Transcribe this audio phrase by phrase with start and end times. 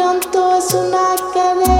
[0.00, 1.79] cantoso na cadeira.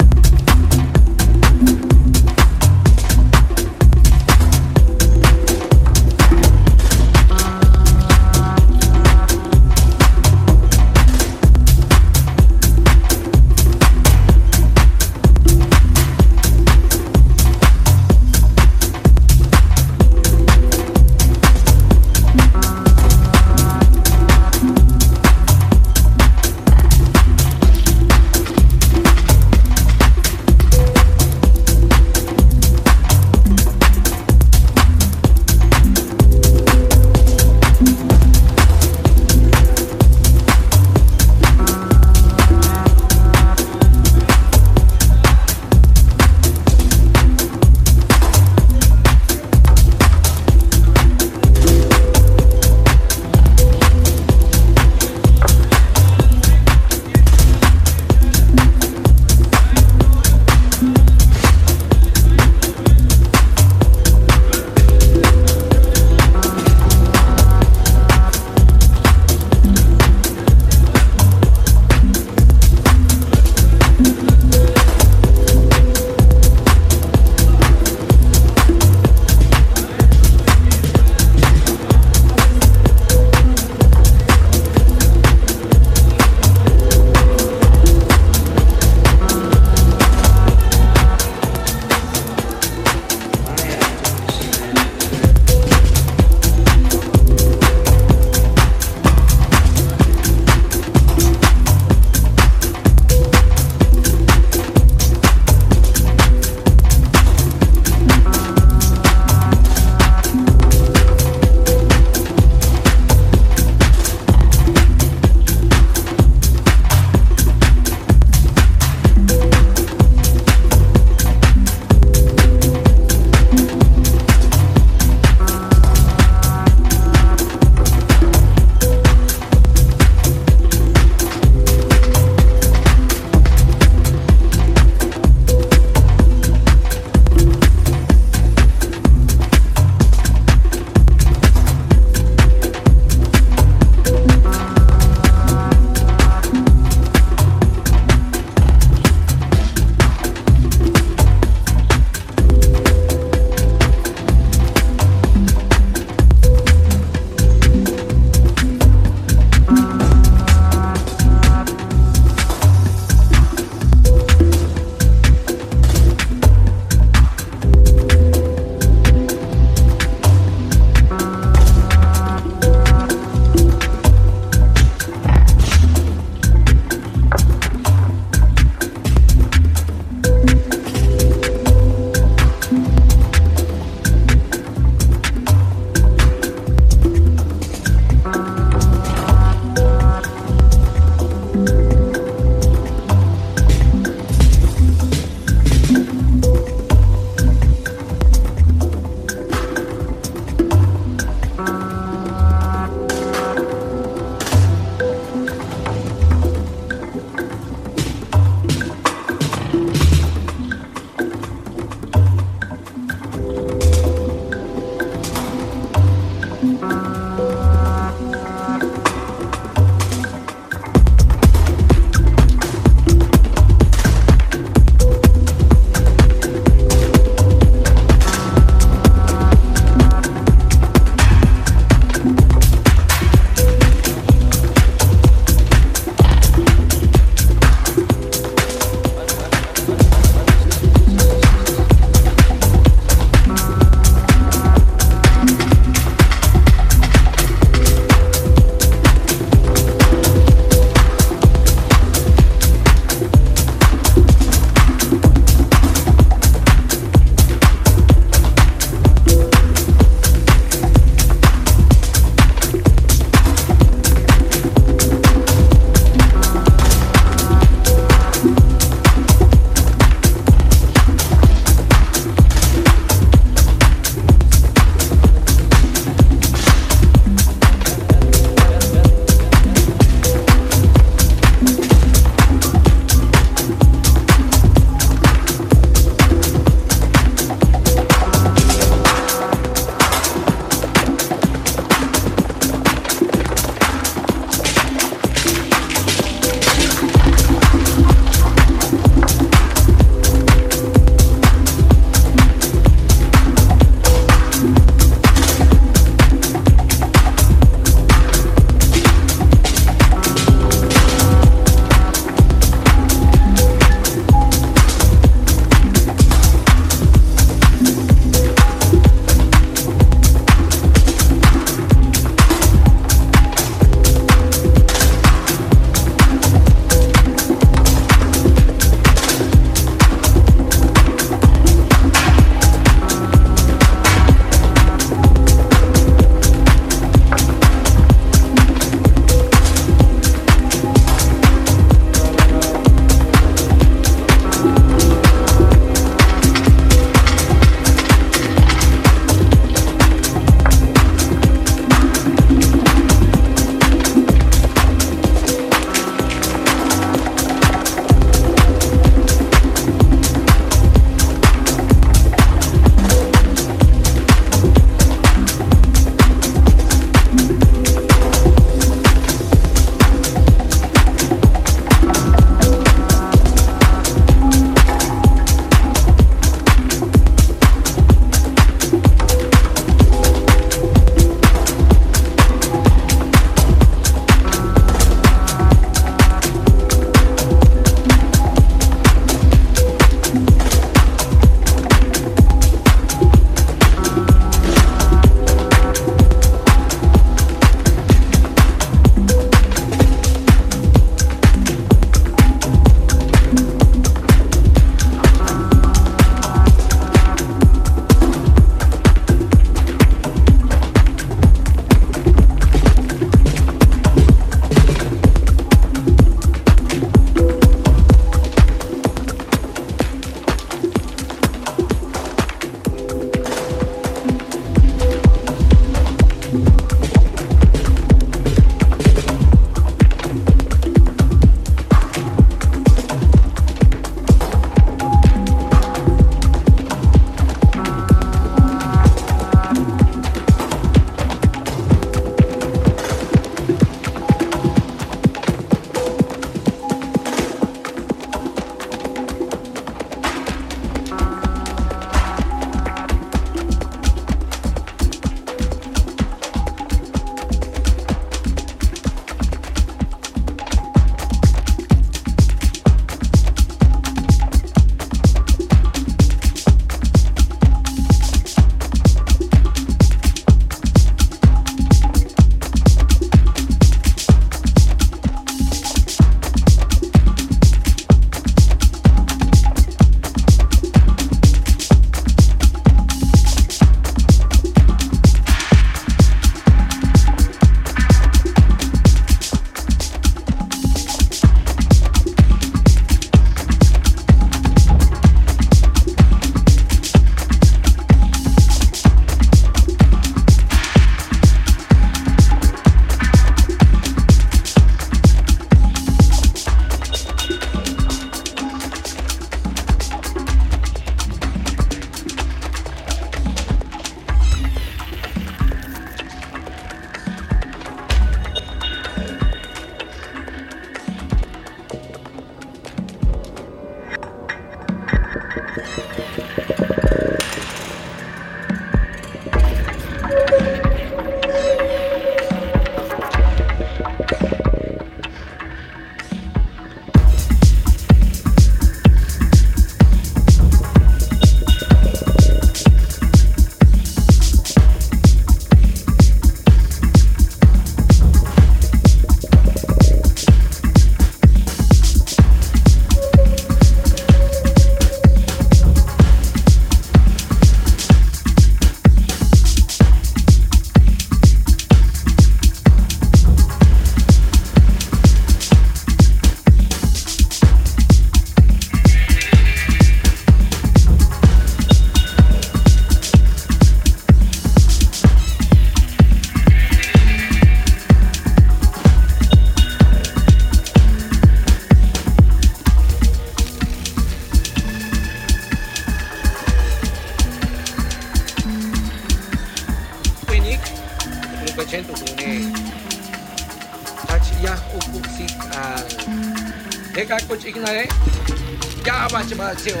[599.54, 600.00] motivation.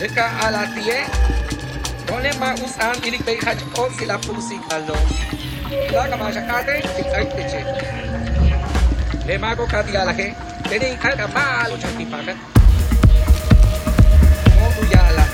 [0.00, 1.06] Leka alatie,
[2.12, 4.96] olema usan ilik bei haj o sila pusi kalo.
[5.92, 7.60] Laga maja kate, tikai tiche.
[9.26, 10.34] Le mago kati alahe,
[10.68, 12.36] teni kaka malo chati pakat.
[14.58, 15.33] Mogu ya alahe.